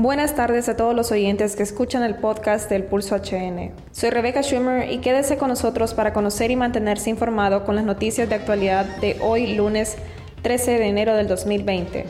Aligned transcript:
Buenas 0.00 0.34
tardes 0.34 0.66
a 0.70 0.78
todos 0.78 0.94
los 0.94 1.12
oyentes 1.12 1.56
que 1.56 1.62
escuchan 1.62 2.02
el 2.02 2.14
podcast 2.14 2.70
del 2.70 2.84
Pulso 2.84 3.16
HN. 3.16 3.70
Soy 3.92 4.08
Rebecca 4.08 4.42
Schumer 4.42 4.90
y 4.90 5.02
quédese 5.02 5.36
con 5.36 5.50
nosotros 5.50 5.92
para 5.92 6.14
conocer 6.14 6.50
y 6.50 6.56
mantenerse 6.56 7.10
informado 7.10 7.66
con 7.66 7.76
las 7.76 7.84
noticias 7.84 8.26
de 8.26 8.36
actualidad 8.36 8.86
de 9.02 9.18
hoy, 9.20 9.54
lunes 9.56 9.98
13 10.40 10.78
de 10.78 10.86
enero 10.86 11.14
del 11.14 11.28
2020. 11.28 12.06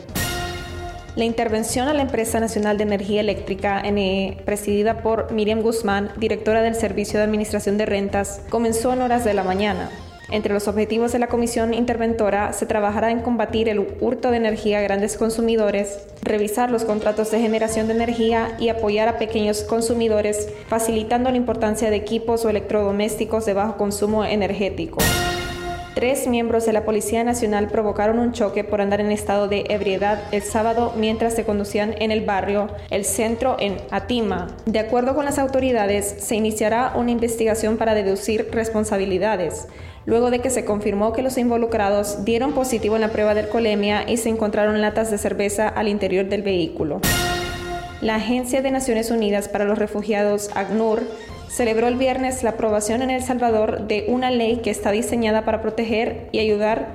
La 1.17 1.25
intervención 1.25 1.89
a 1.89 1.93
la 1.93 2.03
Empresa 2.03 2.39
Nacional 2.39 2.77
de 2.77 2.83
Energía 2.83 3.19
Eléctrica, 3.19 3.81
NE, 3.81 4.41
presidida 4.45 5.01
por 5.01 5.33
Miriam 5.33 5.59
Guzmán, 5.59 6.13
directora 6.15 6.61
del 6.61 6.75
Servicio 6.75 7.19
de 7.19 7.25
Administración 7.25 7.77
de 7.77 7.87
Rentas, 7.87 8.41
comenzó 8.49 8.93
en 8.93 9.01
horas 9.01 9.25
de 9.25 9.33
la 9.33 9.43
mañana. 9.43 9.89
Entre 10.31 10.53
los 10.53 10.69
objetivos 10.69 11.11
de 11.11 11.19
la 11.19 11.27
comisión 11.27 11.73
interventora 11.73 12.53
se 12.53 12.65
trabajará 12.65 13.11
en 13.11 13.19
combatir 13.19 13.67
el 13.67 13.85
hurto 13.99 14.31
de 14.31 14.37
energía 14.37 14.79
a 14.79 14.81
grandes 14.81 15.17
consumidores, 15.17 16.07
revisar 16.21 16.71
los 16.71 16.85
contratos 16.85 17.31
de 17.31 17.41
generación 17.41 17.87
de 17.87 17.95
energía 17.95 18.55
y 18.57 18.69
apoyar 18.69 19.09
a 19.09 19.17
pequeños 19.17 19.63
consumidores, 19.63 20.47
facilitando 20.69 21.29
la 21.31 21.37
importancia 21.37 21.89
de 21.89 21.97
equipos 21.97 22.45
o 22.45 22.49
electrodomésticos 22.49 23.45
de 23.45 23.53
bajo 23.53 23.75
consumo 23.75 24.23
energético. 24.23 24.99
Tres 25.93 26.25
miembros 26.25 26.65
de 26.65 26.71
la 26.71 26.85
Policía 26.85 27.25
Nacional 27.25 27.67
provocaron 27.67 28.17
un 28.17 28.31
choque 28.31 28.63
por 28.63 28.79
andar 28.79 29.01
en 29.01 29.11
estado 29.11 29.49
de 29.49 29.65
ebriedad 29.67 30.23
el 30.31 30.41
sábado 30.41 30.93
mientras 30.95 31.33
se 31.33 31.43
conducían 31.43 31.95
en 31.99 32.11
el 32.11 32.21
barrio 32.21 32.69
El 32.89 33.03
Centro 33.03 33.57
en 33.59 33.75
Atima. 33.91 34.47
De 34.65 34.79
acuerdo 34.79 35.15
con 35.15 35.25
las 35.25 35.37
autoridades, 35.37 36.15
se 36.19 36.35
iniciará 36.35 36.93
una 36.95 37.11
investigación 37.11 37.75
para 37.75 37.93
deducir 37.93 38.47
responsabilidades, 38.53 39.67
luego 40.05 40.31
de 40.31 40.39
que 40.39 40.49
se 40.49 40.63
confirmó 40.63 41.11
que 41.11 41.23
los 41.23 41.37
involucrados 41.37 42.23
dieron 42.23 42.53
positivo 42.53 42.95
en 42.95 43.01
la 43.01 43.11
prueba 43.11 43.33
de 43.33 43.41
alcoholemia 43.41 44.09
y 44.09 44.15
se 44.15 44.29
encontraron 44.29 44.79
latas 44.79 45.11
de 45.11 45.17
cerveza 45.17 45.67
al 45.67 45.89
interior 45.89 46.25
del 46.27 46.41
vehículo. 46.41 47.01
La 48.01 48.15
Agencia 48.15 48.63
de 48.63 48.71
Naciones 48.71 49.11
Unidas 49.11 49.47
para 49.47 49.63
los 49.63 49.77
Refugiados, 49.77 50.49
ACNUR, 50.55 51.03
celebró 51.49 51.87
el 51.87 51.97
viernes 51.97 52.41
la 52.41 52.51
aprobación 52.51 53.03
en 53.03 53.11
El 53.11 53.21
Salvador 53.21 53.85
de 53.85 54.05
una 54.07 54.31
ley 54.31 54.61
que 54.63 54.71
está 54.71 54.89
diseñada 54.89 55.45
para 55.45 55.61
proteger 55.61 56.27
y 56.31 56.39
ayudar 56.39 56.87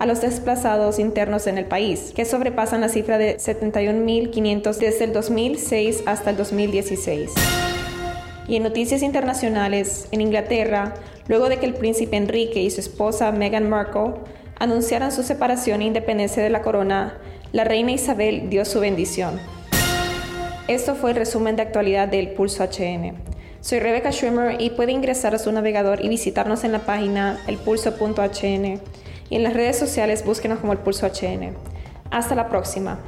a 0.00 0.06
los 0.06 0.20
desplazados 0.20 0.98
internos 0.98 1.46
en 1.46 1.58
el 1.58 1.64
país, 1.64 2.12
que 2.12 2.24
sobrepasan 2.24 2.80
la 2.80 2.88
cifra 2.88 3.18
de 3.18 3.36
71.500 3.36 4.78
desde 4.78 5.04
el 5.04 5.12
2006 5.12 6.02
hasta 6.06 6.30
el 6.30 6.36
2016. 6.36 7.30
Y 8.48 8.56
en 8.56 8.64
noticias 8.64 9.02
internacionales, 9.02 10.08
en 10.10 10.22
Inglaterra, 10.22 10.94
luego 11.28 11.48
de 11.48 11.58
que 11.58 11.66
el 11.66 11.74
príncipe 11.74 12.16
Enrique 12.16 12.60
y 12.60 12.70
su 12.72 12.80
esposa 12.80 13.30
Meghan 13.30 13.68
Markle 13.68 14.14
anunciaran 14.58 15.12
su 15.12 15.22
separación 15.22 15.82
e 15.82 15.84
independencia 15.84 16.42
de 16.42 16.50
la 16.50 16.62
corona, 16.62 17.16
la 17.52 17.62
reina 17.62 17.92
Isabel 17.92 18.50
dio 18.50 18.64
su 18.64 18.80
bendición. 18.80 19.38
Esto 20.68 20.94
fue 20.94 21.12
el 21.12 21.16
resumen 21.16 21.56
de 21.56 21.62
actualidad 21.62 22.08
del 22.08 22.28
Pulso 22.32 22.62
HN. 22.62 23.14
Soy 23.62 23.78
Rebecca 23.78 24.12
Schwimmer 24.12 24.60
y 24.60 24.68
puede 24.68 24.92
ingresar 24.92 25.34
a 25.34 25.38
su 25.38 25.50
navegador 25.50 26.04
y 26.04 26.10
visitarnos 26.10 26.62
en 26.62 26.72
la 26.72 26.80
página 26.80 27.40
elpulso.hn 27.46 28.80
y 29.30 29.34
en 29.34 29.42
las 29.42 29.54
redes 29.54 29.78
sociales 29.78 30.26
búsquenos 30.26 30.58
como 30.58 30.74
el 30.74 30.78
Pulso 30.78 31.06
HN. 31.06 31.54
Hasta 32.10 32.34
la 32.34 32.50
próxima. 32.50 32.98